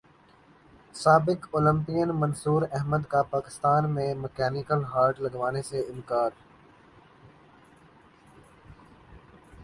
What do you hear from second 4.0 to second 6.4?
mechanical heart لگوانے سے انکار